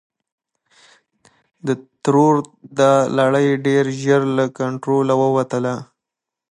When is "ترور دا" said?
2.03-2.93